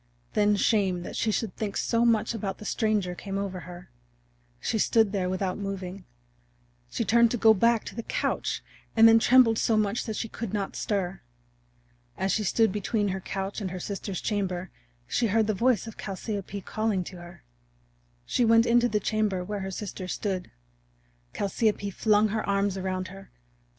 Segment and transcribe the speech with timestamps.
[0.33, 3.91] Then shame that she should think so much about the stranger came over her.
[4.59, 6.05] She stood there without moving;
[6.89, 8.63] she turned to go back to the couch,
[8.95, 11.21] and then trembled so much that she could not stir.
[12.17, 14.71] As she stood between her couch and her sister's chamber
[15.05, 17.43] she heard the voice of Chalciope calling to her.
[18.25, 20.49] She went into the chamber where her sister stood.
[21.35, 23.29] Chalciope flung her arms around her.